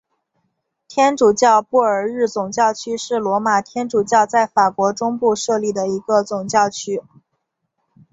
[0.87, 7.03] 天主教布尔日总教区是罗马天主教在法国中部设立的一个总教区。